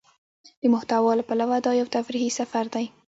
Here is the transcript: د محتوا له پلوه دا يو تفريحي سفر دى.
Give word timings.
د 0.61 0.63
محتوا 0.73 1.11
له 1.19 1.23
پلوه 1.29 1.57
دا 1.65 1.71
يو 1.81 1.87
تفريحي 1.95 2.29
سفر 2.39 2.65
دى. 2.73 2.85